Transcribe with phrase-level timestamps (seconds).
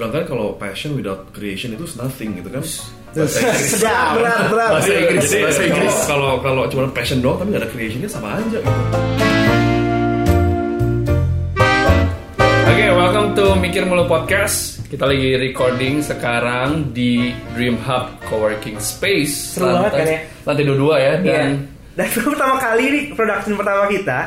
[0.00, 2.64] Sedangkan kalau passion without creation itu nothing gitu kan.
[2.64, 4.70] Sedap, berat, berat.
[4.72, 5.96] Bahasa Inggris, Jadi, bahasa Inggris.
[6.08, 8.80] kalau- Kalau cuma passion doang tapi nggak ada creationnya sama aja gitu.
[12.64, 14.80] Oke, welcome to Mikir Mulu Podcast.
[14.88, 19.60] Kita lagi recording sekarang di Dream Hub Coworking Space.
[19.60, 20.20] Seru banget kan ya?
[20.48, 21.44] Lantai 22 ya dan Iya.
[21.92, 24.18] Dan itu pertama kali nih production pertama kita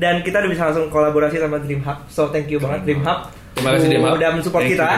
[0.00, 2.08] dan kita udah bisa langsung kolaborasi sama Dream Hub.
[2.08, 3.28] So thank you banget Dream Hub.
[3.58, 4.14] Terima kasih, Hub.
[4.14, 4.88] Udah mensupport Thank kita.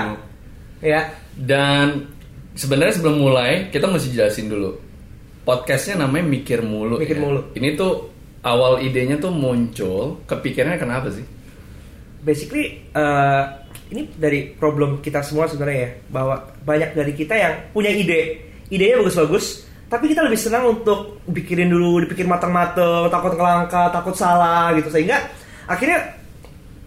[0.81, 1.13] Ya.
[1.37, 2.09] dan
[2.57, 4.81] sebenarnya sebelum mulai kita mesti jelasin dulu.
[5.45, 7.01] Podcastnya namanya Mikir Mulu.
[7.01, 7.23] Mikir ya.
[7.25, 7.41] Mulu.
[7.57, 8.09] Ini tuh
[8.45, 11.25] awal idenya tuh muncul, kepikirannya kenapa sih?
[12.21, 13.45] Basically eh,
[13.93, 19.01] ini dari problem kita semua sebenarnya ya bahwa banyak dari kita yang punya ide, idenya
[19.01, 24.89] bagus-bagus, tapi kita lebih senang untuk pikirin dulu, dipikir matang-matang, takut kelangka, takut salah gitu
[24.93, 25.29] sehingga
[25.69, 26.17] akhirnya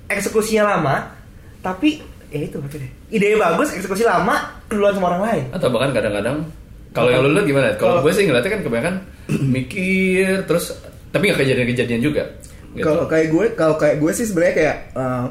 [0.09, 0.95] eksekusinya lama,
[1.63, 4.35] tapi ya itu akhirnya idenya bagus, eksekusi lama,
[4.67, 5.43] keduluan sama orang lain.
[5.55, 6.43] Atau bahkan kadang-kadang
[6.93, 7.67] kalau yang lu lihat gimana?
[7.79, 8.95] Kalau gue sih ngeliatnya kan kebanyakan
[9.55, 10.75] mikir terus
[11.09, 12.23] tapi nggak kejadian-kejadian juga.
[12.73, 12.85] Gitu.
[12.85, 15.25] Kalau kayak gue, kalau kayak gue sih sebenarnya kayak eh,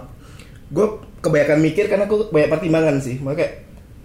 [0.73, 0.87] gue
[1.23, 3.19] kebanyakan mikir karena gue banyak pertimbangan sih.
[3.23, 3.55] Makanya kayak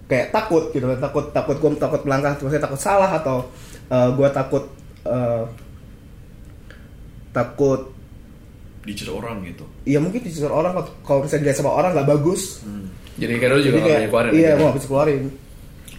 [0.07, 3.45] kayak takut gitu kan, takut takut gue takut melangkah, maksudnya takut salah atau
[3.89, 4.63] eh, gue takut
[5.05, 5.43] eh,
[7.33, 7.96] takut
[8.87, 9.67] Dicir orang gitu.
[9.83, 12.63] ya mungkin disuruh orang kalau- kalau misalnya dilihat sama orang nggak bagus.
[13.17, 14.31] Jadi kayak lu juga kayak bisa keluarin.
[14.31, 14.55] iya, gitu.
[14.55, 15.23] gue nggak bisa keluarin.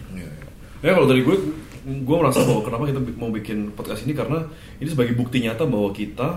[0.09, 0.47] Iya, iya.
[0.81, 1.35] Ya kalau dari gue,
[1.99, 4.39] gue merasa bahwa kenapa kita mau bikin podcast ini karena
[4.77, 6.29] ini sebagai bukti nyata bahwa kita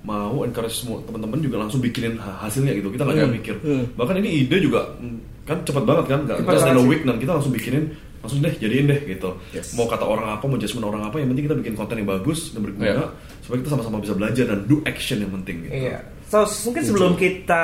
[0.00, 2.88] mau encourage semua teman-teman juga langsung bikinin ha- hasilnya gitu.
[2.88, 3.26] Kita nggak Hmm.
[3.26, 3.36] hmm.
[3.36, 3.54] mikir.
[3.94, 7.02] Bahkan ini ide juga mm, kan cepat banget kan, nggak just in a banget week
[7.04, 7.84] dan kita langsung bikinin
[8.20, 9.36] langsung deh jadiin deh gitu.
[9.50, 9.72] Yes.
[9.74, 12.52] Mau kata orang apa, mau judgement orang apa, yang penting kita bikin konten yang bagus
[12.52, 13.06] dan berguna Iya.
[13.40, 15.72] supaya kita sama-sama bisa belajar dan do action yang penting gitu.
[15.88, 15.98] Iya.
[16.28, 17.62] So mungkin sebelum kita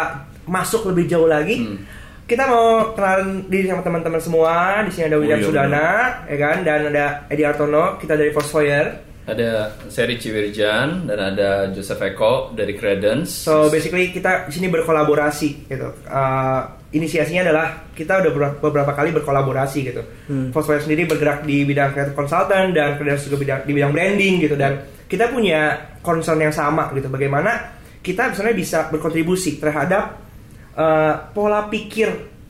[0.48, 1.60] masuk lebih jauh lagi,
[2.26, 4.82] kita mau kenalan diri sama teman-teman semua.
[4.82, 5.88] Di sini ada William Oh, iya, Sudana,
[6.26, 8.00] ya kan, dan ada Edi Artono.
[8.02, 9.06] Kita dari Foursquare.
[9.26, 13.30] Ada Seri Ciwirjan dan ada Joseph Eko dari Credence.
[13.46, 15.90] So basically kita di sini berkolaborasi gitu.
[16.06, 16.62] Uh,
[16.94, 20.02] inisiasinya adalah kita udah beberapa, beberapa kali berkolaborasi gitu.
[20.54, 24.54] Foursquare sendiri bergerak di bidang creative consultant dan Credence juga bidang, di bidang branding gitu
[24.54, 27.10] dan kita punya concern yang sama gitu.
[27.10, 30.14] Bagaimana kita misalnya bisa berkontribusi terhadap
[30.78, 32.06] uh, pola pikir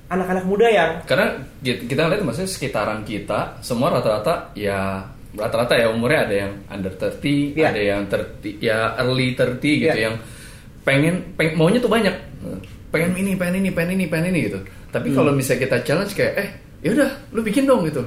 [0.06, 5.02] anak-anak muda yang Karena kita lihat maksudnya sekitaran kita semua rata-rata ya
[5.34, 7.66] rata-rata ya umurnya ada yang under 30, Iya.
[7.72, 10.12] ada yang 30 ya early 30 gitu Iya.
[10.12, 10.14] yang
[10.86, 12.14] pengen, pengen maunya tuh banyak.
[12.96, 14.58] Pengen ini, pengen ini, pengen ini, pengen ini gitu.
[14.88, 16.48] Tapi kalau misalnya kita challenge kayak eh
[16.80, 18.02] ya udah lu bikin dong gitu.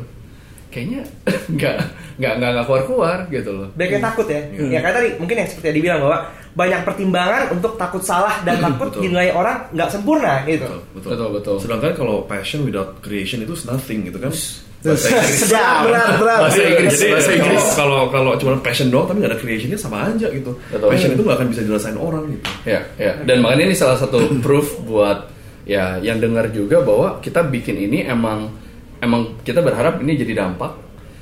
[0.70, 1.02] Kayaknya
[1.56, 1.76] nggak
[2.22, 3.68] nggak nggak nggak keluar-keluar gitu loh.
[3.74, 4.42] banyak yang takut ya.
[4.70, 6.18] Ya kayak tadi mungkin yang seperti yang dibilang bahwa
[6.50, 9.02] banyak pertimbangan untuk takut salah dan takut Betul.
[9.06, 10.66] dinilai orang nggak sempurna gitu.
[10.98, 11.56] Betul, Betul, betul.
[11.62, 14.34] Sedangkan kalau passion without creation itu nothing gitu kan.
[14.80, 16.40] Sedap, berat, berat.
[16.48, 17.64] Bahasa Inggris, Jadi bahasa Inggris.
[17.76, 20.56] kalau kalau cuma passion doang tapi nggak ada creationnya sama aja gitu.
[20.72, 20.88] Betul.
[20.88, 22.48] Passion itu nggak akan bisa dirasain orang gitu.
[22.64, 23.14] Ya, ya.
[23.28, 25.28] Dan makanya ini salah satu proof buat
[25.68, 28.56] ya yang dengar juga bahwa kita bikin ini emang
[29.04, 30.72] emang kita berharap ini jadi dampak.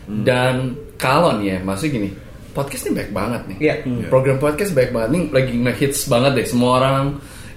[0.08, 2.10] Dan kalau nih ya, maksudnya gini,
[2.56, 3.58] podcast ini baik banget nih.
[3.60, 3.76] Iya.
[4.08, 7.06] Program podcast baik banget nih, lagi ngehits banget deh semua orang.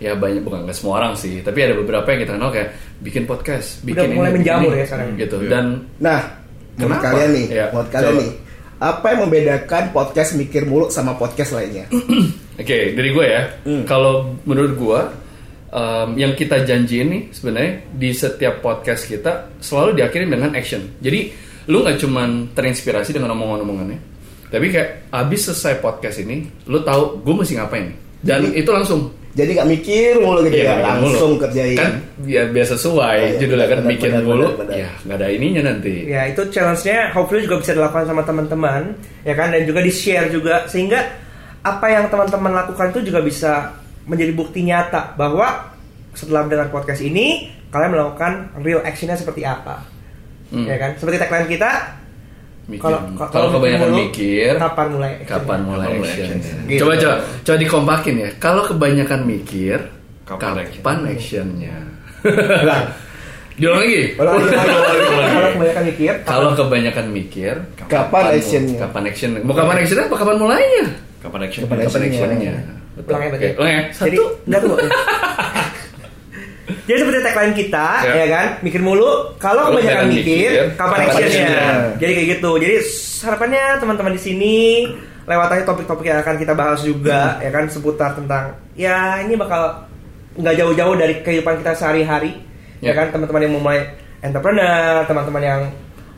[0.00, 3.28] Ya banyak bukan nggak semua orang sih, tapi ada beberapa yang kita kenal kayak bikin
[3.28, 5.06] podcast, Udah bikin mulai ini, menjamur ini, ya sekarang.
[5.14, 5.36] Gitu.
[5.36, 5.50] Iya.
[5.52, 5.64] Dan
[6.00, 6.20] Nah,
[6.74, 8.22] menurut kalian nih, Iya, menurut kalian coba.
[8.24, 8.32] nih,
[8.80, 11.84] apa yang membedakan podcast mikir mulu sama podcast lainnya?
[12.64, 13.42] Oke, dari gue ya.
[13.84, 15.00] Kalau menurut gue,
[15.70, 20.96] em, yang kita janjiin nih sebenarnya di setiap podcast kita selalu diakhiri dengan action.
[20.96, 21.28] Jadi
[21.68, 24.00] lu nggak cuman terinspirasi dengan omongan-omongannya,
[24.48, 27.92] tapi kayak abis selesai podcast ini, lu tahu gue mesti ngapain.
[28.24, 29.19] Dan itu langsung.
[29.30, 31.42] Jadi nggak mikir mulu gitu Iya, ya, mikir langsung mulu.
[31.46, 31.78] kerjain.
[31.78, 31.92] Kan
[32.26, 34.42] ya biasa sesuai Oh, iya, judulnya kan benar, mikir benar, mulu.
[34.42, 34.74] benar, benar.
[34.74, 35.94] Ya nggak ada ininya nanti.
[36.04, 38.82] Ya itu challenge-nya hopefully juga bisa dilakukan sama teman-teman
[39.22, 40.98] ya kan dan juga di-share juga sehingga
[41.60, 43.52] apa yang teman-teman lakukan itu juga bisa
[44.02, 45.70] menjadi bukti nyata bahwa
[46.10, 49.86] setelah mendengar podcast ini kalian melakukan real action-nya seperti apa.
[50.50, 50.66] Hmm.
[50.66, 50.98] Ya kan?
[50.98, 51.99] Seperti tagline kita.
[52.78, 55.30] Kalau- Kalau kebanyakan mikir mulu, mikir, kapan mulai action-nya?
[55.32, 56.28] Kapan mulai Kapan mulai action?
[56.30, 56.58] action?
[56.64, 56.78] Gitu.
[56.78, 58.28] Coba coba coba dikompakin ya.
[58.36, 59.78] Kalau kebanyakan mikir,
[60.22, 60.84] Kapan kapan, action?
[61.10, 61.76] actionnya?
[62.62, 62.84] Ulang.
[63.56, 64.02] Diulang lagi.
[64.16, 64.32] Kalau
[65.50, 68.78] kebanyakan mikir, Kalau kebanyakan mikir, Kapan actionnya?
[68.78, 69.30] Kapan action?
[69.40, 70.04] Mau kapan actionnya?
[70.06, 70.84] Apa kapan mulainya?
[71.20, 71.60] Kapan action?
[71.64, 72.08] Kapan Kapan actionnya?
[72.10, 72.52] actionnya?
[72.90, 73.08] Betul.
[73.08, 73.46] Ulang ya berarti.
[73.46, 73.82] Oke, ulang ya.
[73.90, 74.24] Jadi Satu.
[74.44, 74.70] enggak tuh.
[76.90, 78.12] Jadi seperti tagline kita, Ya.
[78.18, 79.38] ya, kan, mikir mulu.
[79.38, 81.62] Kalau kebanyakan mikir, mikir, kapan actionnya?
[82.02, 82.50] Jadi kayak gitu.
[82.58, 82.74] Jadi
[83.22, 84.56] harapannya teman-teman di sini
[85.22, 89.86] lewat aja topik-topik yang akan kita bahas juga, ya kan, seputar tentang ya ini bakal
[90.34, 92.34] nggak jauh-jauh dari kehidupan kita sehari-hari,
[92.82, 92.92] ya Ya.
[92.98, 93.86] kan, teman-teman yang mau mulai
[94.18, 95.60] entrepreneur, teman-teman yang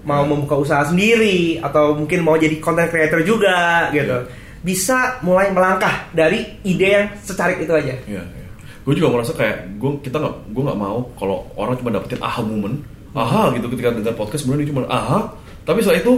[0.03, 4.25] mau membuka usaha sendiri atau mungkin mau jadi content creator juga gitu.
[4.63, 7.95] Bisa mulai melangkah dari ide yang secarik itu aja.
[8.07, 8.42] Iya, iya.
[8.83, 12.43] Gue juga merasa kayak gue kita nggak gue nggak mau kalau orang cuma dapetin aha
[12.43, 12.77] moment,
[13.15, 15.19] aha gitu ketika dengar podcast sebenarnya dia cuma aha,
[15.63, 16.13] tapi setelah itu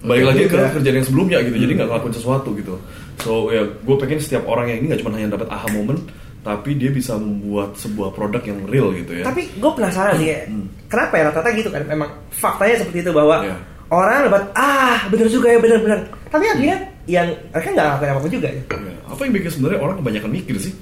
[0.00, 0.72] balik lagi ke Udah.
[0.74, 2.74] kerjaan yang sebelumnya gitu, jadi nggak ngelakuin sesuatu gitu.
[3.22, 6.00] So ya gue pengen setiap orang yang ini nggak cuma hanya dapat aha moment,
[6.42, 9.24] tapi dia bisa membuat sebuah produk yang real gitu ya.
[9.28, 10.44] Tapi gue penasaran sih, kayak,
[10.90, 11.82] kenapa ya rata-rata gitu kan?
[11.86, 13.54] Memang faktanya seperti itu bahwa Iya.
[13.92, 16.00] orang dapat ah bener juga ya bener-bener.
[16.26, 18.48] Tapi akhirnya yang mereka nggak ngelakuin apa-apa juga.
[18.50, 18.62] Ya.
[18.66, 20.74] Ya, apa yang bikin sebenarnya orang kebanyakan mikir sih?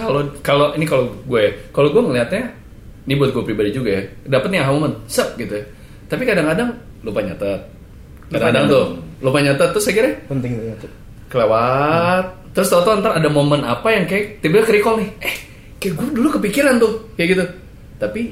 [0.00, 2.44] Kalau kalau ini kalau gue, kalau gue ngelihatnya,
[3.02, 5.64] ini buat gue pribadi juga ya, dapetnya aha moment, sep gitu ya.
[6.06, 7.60] Tapi kadang-kadang lupa nyatet.
[8.28, 8.84] Kadang-kadang tuh
[9.18, 10.90] lupa nyatet terus akhirnya penting tuh ya tuh.
[11.28, 12.24] kelewat.
[12.52, 15.34] Terus tau ntar ada momen apa yang kayak tiba-tiba ke-recall nih, eh
[15.78, 17.44] kayak gue dulu kepikiran tuh kayak gitu.
[17.98, 18.22] Tapi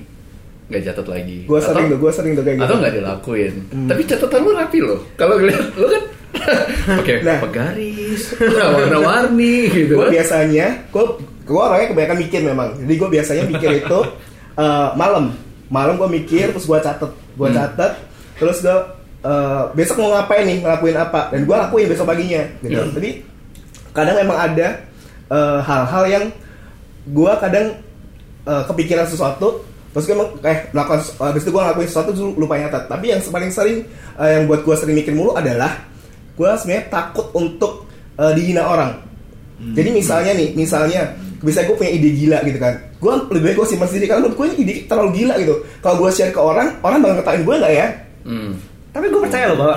[0.67, 1.39] nggak catat lagi.
[1.45, 2.67] Gue sering tuh, gue sering tuh kayak gitu.
[2.67, 3.55] atau nggak dilakuin.
[3.87, 4.99] Tapi catatan lu rapi loh.
[5.15, 6.03] Kalau ngeliat lu kan
[7.01, 7.39] pakai Nah.
[7.41, 8.23] pegaris,
[8.77, 9.95] warna-warni gitu.
[9.95, 10.13] gue kan.
[10.13, 11.05] biasanya gue
[11.47, 12.69] gue orangnya kebanyakan mikir memang.
[12.83, 13.99] Jadi gue biasanya mikir itu
[14.59, 15.31] eh, malam.
[15.67, 17.11] Malam gue mikir terus gue catet.
[17.39, 17.57] Gue Hmm.
[17.57, 17.93] catet
[18.37, 18.77] terus gue
[19.23, 20.59] eh, besok mau ngapain nih?
[20.61, 21.21] Ngelakuin apa?
[21.31, 22.75] Dan gue lakuin besok paginya gitu.
[22.75, 22.91] Iya.
[22.93, 23.11] jadi
[23.91, 24.69] kadang emang ada
[25.27, 26.25] eh, hal-hal yang
[27.07, 27.67] gue kadang
[28.45, 32.85] eh, kepikiran sesuatu terus gue emang eh melakukan habis itu gue ngelakuin sesuatu lupa nyatet
[32.85, 33.89] tapi yang paling sering
[34.21, 35.73] eh, yang buat gue sering mikir mulu adalah
[36.37, 37.89] gue sebenarnya takut untuk
[38.21, 38.93] eh, dihina orang.
[39.57, 42.75] Jadi misalnya nih, misalnya bisa gue punya ide gila gitu kan.
[42.97, 45.55] Gue lebih baik gue simpan sendiri karena menurut gue ini ide terlalu gila gitu.
[45.85, 47.87] Kalau gue share ke orang, orang bakal ngetawain gue nggak ya?
[48.27, 48.53] Hmm.
[48.93, 49.77] Tapi gue percaya loh bahwa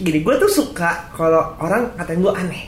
[0.00, 2.62] gini, gue tuh suka kalau orang ngatain gue aneh.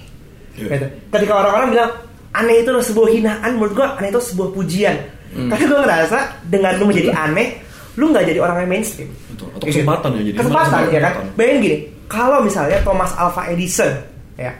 [0.55, 0.69] Iya.
[0.77, 0.87] Gitu.
[1.11, 1.91] Ketika orang-orang bilang
[2.33, 4.97] aneh itu adalah sebuah hinaan, menurut gue aneh itu sebuah pujian.
[5.33, 7.49] Karena gue ngerasa dengan lu menjadi aneh,
[7.97, 9.09] lu nggak jadi orang yang mainstream.
[9.33, 9.49] Betul.
[9.57, 9.81] Atau Gitu.
[9.81, 10.37] kesempatan ya jadi.
[10.45, 11.13] Kesempatan ya kan.
[11.37, 13.93] Bayangin gini, kalau misalnya Thomas Alva Edison,
[14.37, 14.53] ya,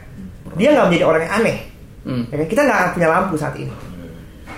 [0.57, 1.57] dia nggak menjadi orang yang aneh.
[2.03, 2.23] Hmm.
[2.29, 2.47] Ya kan?
[2.51, 3.73] Kita nggak akan punya lampu saat ini.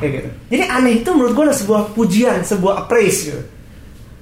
[0.01, 0.29] Kayak gitu.
[0.51, 3.41] Jadi aneh itu menurut gue adalah sebuah pujian, sebuah appraise gitu.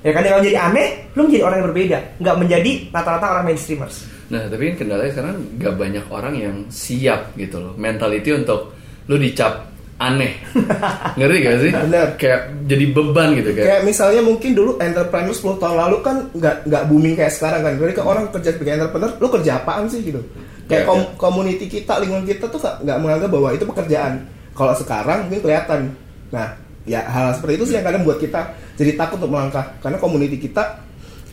[0.03, 3.97] Ya kan dengan menjadi aneh, lu menjadi orang yang berbeda, nggak menjadi rata-rata orang mainstreamers.
[4.33, 7.73] Nah, tapi kan kendalanya sekarang gak banyak orang yang siap gitu loh.
[7.77, 8.73] Mentality untuk
[9.05, 9.69] lu dicap
[10.01, 10.33] aneh.
[11.19, 11.71] Ngerti gak sih?
[11.71, 12.07] Bener.
[12.17, 13.67] Kayak jadi beban gitu kayak.
[13.67, 17.73] Kayak misalnya mungkin dulu entrepreneur 10 tahun lalu kan nggak nggak booming kayak sekarang kan.
[17.77, 20.21] Jadi kan orang kerja sebagai entrepreneur, lu kerja apaan sih gitu?
[20.63, 21.17] Kayak Ya, kom- ya.
[21.17, 24.13] community kita, lingkungan kita tuh nggak menganggap bahwa itu pekerjaan.
[24.51, 25.91] Kalau sekarang mungkin kelihatan.
[26.29, 26.47] Nah,
[26.83, 28.41] ya hal seperti itu sih yang kadang buat kita
[28.73, 30.79] jadi takut untuk melangkah karena community kita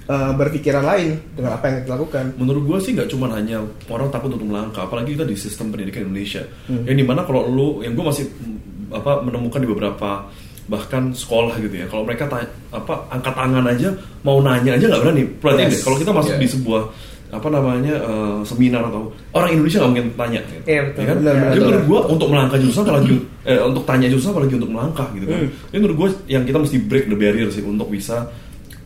[0.05, 2.25] eh, berpikiran lain dengan apa yang kita lakukan.
[2.35, 6.03] Menurut gue sih nggak cuma hanya orang takut untuk melangkah, apalagi kita di sistem pendidikan
[6.05, 6.83] Indonesia, Hmm.
[6.83, 8.59] yang di mana kalau lu, yang gue masih mm,
[8.91, 10.27] apa menemukan di beberapa
[10.67, 13.89] bahkan sekolah gitu ya, kalau mereka tanya, apa angkat tangan aja
[14.21, 15.23] mau nanya aja nggak berani.
[15.37, 15.73] Perhatiin Yes.
[15.73, 16.43] deh, kalau kita masuk Yeah.
[16.43, 16.83] di sebuah
[17.31, 20.63] apa namanya eh, seminar atau orang Indonesia nggak mungkin tanya, gitu.
[20.67, 21.01] Iya, betul.
[21.01, 21.17] Ya kan?
[21.23, 23.15] Benar, benar, Jadi menurut gue untuk melangkah justru apalagi
[23.51, 25.39] eh, untuk tanya justru apalagi untuk melangkah gitu kan.
[25.47, 25.51] Hmm.
[25.71, 28.27] Jadi menurut gue yang kita mesti break the barrier sih untuk bisa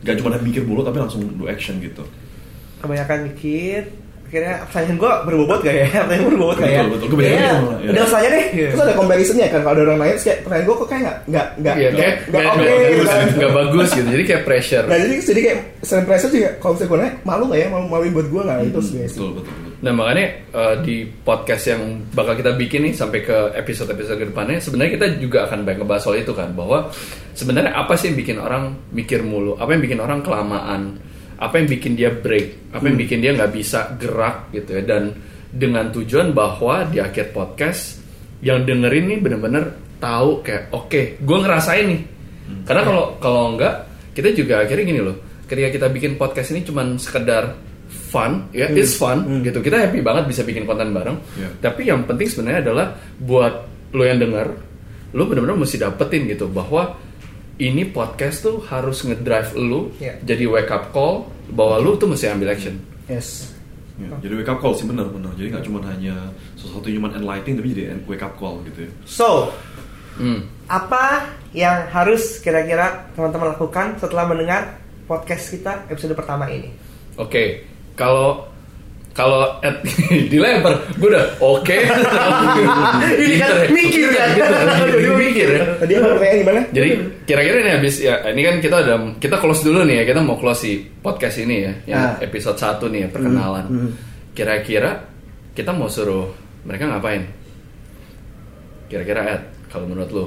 [0.05, 2.05] gak cuma mikir mulu tapi langsung do action gitu.
[2.79, 3.89] Kebanyakan mikir,
[4.35, 5.85] akhirnya pertanyaan gue berbobot gak ya?
[5.95, 6.81] Pertanyaan gue berbobot gak ya?
[6.83, 7.07] Betul, betul.
[7.23, 7.89] Iya, gitu malah, ya.
[7.95, 8.45] Udah usah aja deh.
[8.51, 11.17] Terus ada comparisonnya kan kalau ada orang lain terus kayak pertanyaan gue kok kayak nggak
[11.31, 13.27] nggak nggak Iya, nggak oke nggak gitu bagus, kan.
[13.39, 14.07] nggak bagus gitu.
[14.11, 14.85] Jadi kayak pressure.
[14.91, 17.85] Nah jadi jadi kayak selain pressure juga kalau misalnya gue nanya malu nggak ya malu
[17.87, 18.97] maluin buat gue nggak itu sih.
[19.07, 19.71] Betul, betul, betul.
[19.79, 24.57] Nah makanya eh, di podcast yang bakal kita bikin nih sampai ke episode-episode ke depannya
[24.59, 26.89] sebenarnya kita juga akan banyak ngebahas soal itu kan bahwa
[27.35, 30.97] sebenarnya apa sih yang bikin orang mikir mulu, apa yang bikin orang kelamaan,
[31.35, 34.83] apa yang bikin dia break, apa yang bikin dia nggak bisa gerak gitu ya?
[34.83, 35.03] Dan
[35.51, 37.99] dengan tujuan bahwa di akhir podcast
[38.43, 39.63] yang dengerin nih bener-bener
[39.97, 42.01] tahu kayak oke gue ngerasain nih.
[42.67, 43.73] Karena kalau kalau enggak
[44.15, 45.17] kita juga akhirnya gini loh.
[45.45, 47.53] Ketika kita bikin podcast ini cuman sekedar
[47.87, 49.59] fun ya it's fun gitu.
[49.59, 51.17] Kita happy banget bisa bikin konten bareng.
[51.35, 51.49] Iya.
[51.59, 52.87] tapi yang penting sebenarnya adalah
[53.21, 53.53] buat
[53.95, 54.47] lo yang denger
[55.15, 56.99] lo benar-benar mesti dapetin gitu bahwa
[57.57, 60.19] ini podcast tuh harus ngedrive lo Iya.
[60.21, 63.53] jadi wake up call bahwa lo tuh mesti ambil action Yes.
[63.95, 65.31] Ya, jadi wake up call sih benar benar.
[65.33, 68.91] Jadi nggak cuma hanya sesuatu cuma enlightening tapi jadi wake up call gitu ya.
[69.05, 69.55] So,
[70.15, 70.47] Hmm.
[70.65, 76.75] apa yang harus kira-kira teman-teman lakukan setelah mendengar podcast kita episode pertama ini?
[77.15, 78.43] Oke, kalau
[79.11, 79.79] kalau at,
[80.33, 81.71] dilempar, gue udah oke.
[83.15, 84.25] Ini kan mikir ya.
[84.35, 85.44] Gitu, mikir.
[85.75, 86.61] Tadi apa pertanyaan gimana?
[86.69, 86.89] Jadi
[87.23, 90.35] kira-kira ini habis ya ini kan kita udah kita close dulu nih ya kita mau
[90.35, 92.13] close si podcast ini ya yang Ah.
[92.19, 93.65] episode 1 nih ya perkenalan.
[93.65, 93.91] Hmm, hmm.
[94.31, 94.91] Kira-kira
[95.51, 96.31] kita mau suruh
[96.63, 97.23] mereka ngapain?
[98.85, 100.25] Kira-kira Ed kalau menurut lo,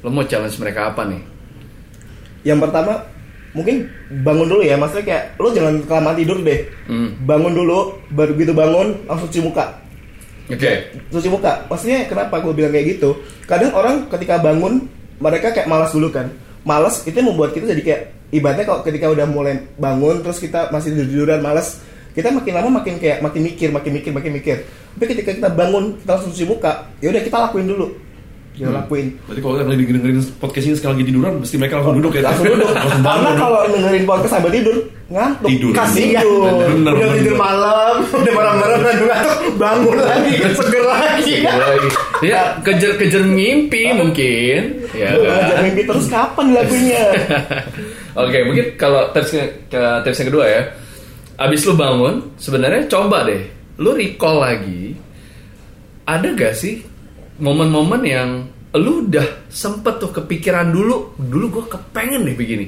[0.00, 1.22] lo mau challenge mereka apa nih?
[2.42, 2.92] Yang pertama
[3.50, 3.82] mungkin
[4.20, 7.18] bangun dulu ya maksudnya kayak lo jangan kelamaan tidur deh Hmm.
[7.20, 9.66] bangun dulu baru begitu bangun langsung cuci muka
[10.50, 10.72] Oke.
[11.14, 13.22] cuci muka maksudnya kenapa gue bilang kayak gitu?
[13.46, 14.90] Kadang orang ketika bangun
[15.22, 16.26] mereka kayak malas dulu kan.
[16.66, 18.02] Malas itu membuat kita jadi kayak
[18.34, 21.80] ibaratnya kalau ketika udah mulai bangun terus kita masih tiduran malas
[22.10, 24.56] kita makin lama makin kayak makin mikir makin mikir makin mikir.
[24.98, 28.09] Tapi ketika kita bangun kita langsung cuci muka ya udah kita lakuin dulu
[28.60, 32.12] kita lakuin Berarti kalau lagi dengerin podcast ini sekarang lagi tiduran, mesti mereka langsung duduk
[32.12, 32.22] ya.
[32.28, 34.76] langsung duduk langsung karena kalau dengerin podcast sambil tidur
[35.10, 35.72] ngantuk Tidur.
[35.74, 41.88] kasihan Bener, udah tidur malam udah malam-malam dan ngantuk bangun lagi seger lagi Lagi.
[42.20, 44.84] Ya, kejar-kejar mimpi mungkin.
[44.92, 45.16] Ya.
[45.16, 47.00] Ngajar mimpi terus kapan lagunya
[48.22, 49.40] Oke, mungkin kalau tips
[49.72, 50.62] ke tips yang kedua ya.
[51.40, 53.48] Abis lu bangun, sebenarnya coba deh,
[53.80, 54.92] lu recall lagi.
[56.04, 56.82] Ada gak sih
[57.40, 58.30] momen-momen yang
[58.78, 62.66] lu udah sempet tuh kepikiran dulu, dulu gue kepengen deh begini.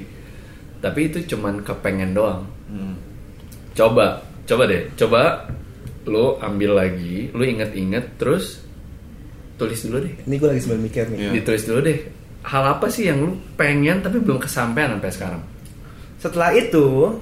[0.82, 2.42] Tapi itu cuman kepengen doang.
[2.66, 2.98] Hmm.
[3.76, 5.46] Coba, coba deh, coba
[6.10, 8.66] lu ambil lagi, lu inget-inget, terus
[9.54, 10.14] tulis dulu deh.
[10.26, 11.30] ini gue lagi sambil mikir nih Iya.
[11.38, 11.98] Ditulis dulu deh.
[12.42, 15.42] Hal apa sih yang lu pengen tapi belum kesampaian sampai sekarang?
[16.18, 17.14] Setelah itu,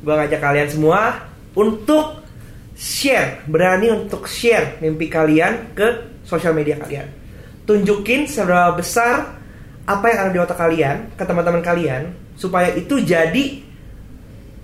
[0.00, 2.24] gue ngajak kalian semua untuk
[2.78, 5.86] share, berani untuk share mimpi kalian ke
[6.22, 7.10] sosial media kalian.
[7.66, 9.34] Tunjukin seberapa besar
[9.82, 13.44] apa yang ada di otak kalian ke teman-teman kalian supaya itu jadi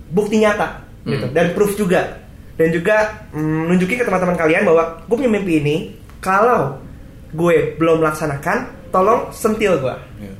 [0.07, 1.33] bukti nyata gitu Hmm.
[1.33, 2.17] dan proof juga
[2.55, 5.75] dan juga mm, nunjukin ke teman-teman kalian bahwa gue punya mimpi ini
[6.17, 6.77] kalau
[7.29, 10.33] gue belum melaksanakan tolong sentil gue Ya.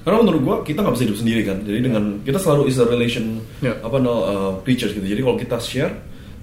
[0.00, 1.60] Karena menurut gua kita nggak bisa hidup sendiri kan.
[1.60, 3.76] Jadi dengan kita selalu is a relation Ya.
[3.80, 5.04] apa no uh, creatures gitu.
[5.04, 5.92] Jadi kalau kita share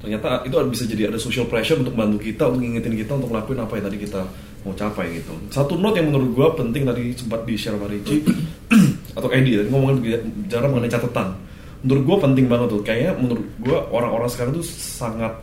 [0.07, 3.59] ternyata itu bisa jadi ada social pressure untuk bantu kita untuk ngingetin kita untuk ngelakuin
[3.59, 4.21] apa yang tadi kita
[4.63, 5.35] mau capai gitu.
[5.51, 8.23] Satu note yang menurut gua penting tadi sempat di share sama Ricci
[9.19, 9.99] atau Edi tadi ngomongin
[10.47, 11.35] bicara mengenai catatan.
[11.83, 12.81] Menurut gua penting banget tuh.
[12.87, 15.35] Kayaknya menurut gua orang-orang sekarang tuh sangat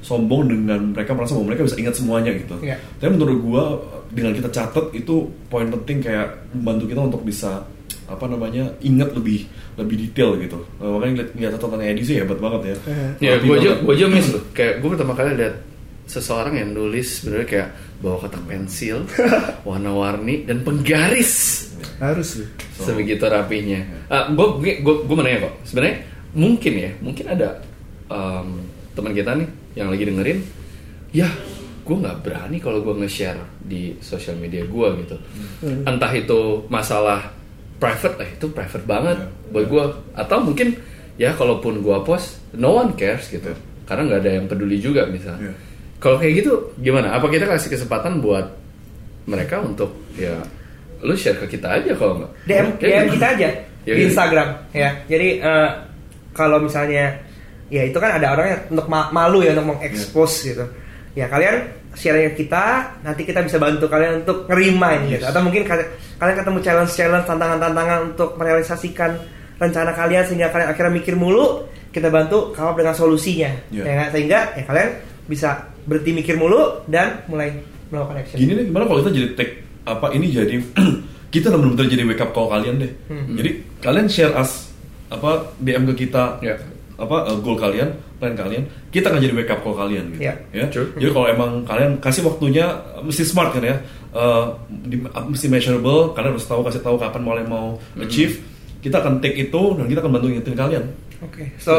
[0.00, 2.56] sombong dengan mereka merasa bahwa mereka bisa ingat semuanya gitu.
[2.64, 2.80] Iya.
[2.96, 3.62] Tapi menurut gua
[4.08, 7.68] dengan kita catat itu poin penting kayak membantu kita untuk bisa
[8.06, 9.46] apa namanya ingat lebih
[9.76, 10.58] lebih detail gitu.
[10.78, 12.76] Eh, makanya lihat lihat catatan Edi sih hebat banget ya.
[13.18, 14.42] Ya, Ngerti gue aja, gue aja miss loh.
[14.54, 15.54] Kayak gue pertama kali lihat
[16.06, 19.02] seseorang yang nulis sebenarnya kayak bawa kotak pensil,
[19.68, 21.66] warna-warni dan penggaris
[21.98, 22.46] harus lu
[22.76, 22.92] So.
[22.92, 23.80] sebegitu rapinya.
[24.36, 25.54] Gue gue gue mau nanya kok.
[25.64, 25.96] Sebenarnya
[26.36, 27.48] mungkin ya, mungkin ada
[28.12, 28.60] um,
[28.92, 29.48] teman kita nih
[29.80, 30.38] yang lagi dengerin.
[31.16, 31.28] Ya,
[31.88, 35.16] gue nggak berani kalau gue nge-share di sosial media gue gitu.
[35.88, 37.32] Entah itu masalah
[37.76, 39.28] private, eh itu private banget Ya.
[39.50, 39.84] buat gue.
[40.14, 40.76] Atau mungkin
[41.14, 43.52] ya kalaupun gue post, no one cares gitu.
[43.84, 45.48] Karena nggak ada yang peduli juga misalnya.
[45.48, 45.54] Ya.
[45.96, 47.12] Kalau kayak gitu gimana?
[47.12, 48.44] Apa kita kasih kesempatan buat
[49.24, 50.36] mereka untuk ya
[50.98, 52.32] lu share ke kita aja kalau nggak?
[52.44, 53.14] DM Kayak DM gitu.
[53.14, 53.48] kita aja
[53.86, 54.08] Ya, di gitu.
[54.10, 54.90] Instagram ya.
[55.06, 55.68] Jadi eh,
[56.32, 57.16] kalau misalnya
[57.66, 60.64] ya itu kan ada orang yang untuk ma- malu ya untuk mengekspos gitu.
[61.16, 61.64] Ya kalian
[61.96, 65.24] share ke kita, nanti kita bisa bantu kalian untuk ngerimain gitu.
[65.24, 65.88] Atau mungkin kalian,
[66.20, 69.16] kalian ketemu challenge-challenge, tantangan-tantangan untuk merealisasikan
[69.56, 73.50] rencana kalian sehingga kalian akhirnya mikir mulu, kita bantu kamu dengan solusinya.
[73.72, 73.82] Iya.
[73.88, 74.90] Ya, sehingga ya kalian
[75.24, 77.56] bisa berhenti mikir mulu dan mulai
[77.88, 78.36] melakukan action.
[78.36, 79.52] Gini nih gimana kalau kita jadi take
[79.86, 80.56] apa ini jadi
[81.34, 82.92] kita benar-benar jadi wake up call kalian deh.
[83.08, 83.34] Hmm.
[83.40, 84.68] Jadi kalian share us
[85.06, 86.58] apa DM ke kita Ya.
[86.96, 90.26] Apa uh, goal kalian, plan kalian, kita akan jadi wake up call kalian gitu.
[90.26, 90.34] Ya.
[90.50, 90.66] Ya.
[90.72, 90.96] True.
[90.96, 92.64] Jadi kalau emang kalian kasih waktunya
[93.04, 93.76] mesti smart kan ya.
[94.16, 98.40] Uh, di- uh, mesti measurable, kalian harus tahu kasih tahu kapan mulai mau achieve.
[98.80, 100.84] Kita akan take itu dan kita akan bantu ngingetin kalian.
[101.20, 101.72] Oke, so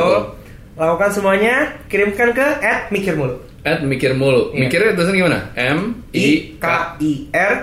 [0.78, 2.48] lakukan semuanya, kirimkan ke
[2.94, 3.42] @mikir mulu.
[3.66, 4.54] At mikir mulu.
[4.54, 4.70] Iya.
[4.70, 5.40] Mikirnya tulisan gimana?
[5.58, 6.66] M I I K
[7.02, 7.56] I R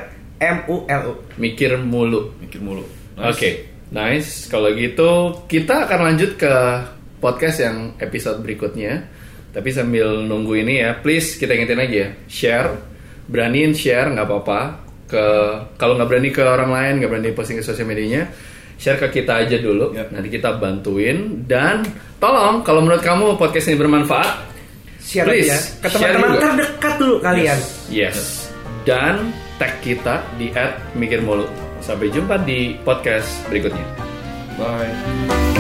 [0.43, 1.15] M U L U.
[1.39, 2.35] Mikir mulu.
[2.43, 2.85] Mikir mulu.
[3.15, 4.51] Oke, nice.
[4.51, 6.53] Kalau gitu kita akan lanjut ke
[7.25, 9.09] podcast yang episode berikutnya.
[9.49, 12.69] Tapi sambil nunggu ini ya, please kita ingetin lagi ya, share,
[13.25, 14.61] beraniin share nggak apa-apa.
[15.09, 15.25] Ke
[15.81, 18.29] kalau nggak berani ke orang lain, nggak berani posting ke sosial medianya,
[18.77, 19.97] share ke kita aja dulu.
[19.97, 20.13] Yap.
[20.13, 21.81] Nanti kita bantuin dan
[22.21, 24.53] tolong kalau menurut kamu podcast ini bermanfaat,
[25.05, 27.59] Share Please, ya ke teman-teman terdekat dulu kalian.
[27.93, 28.51] Yes.
[28.83, 30.51] Dan tag kita di
[30.99, 31.47] @mikirmulu.
[31.85, 33.87] Sampai jumpa di podcast berikutnya.
[34.57, 35.54] Bye.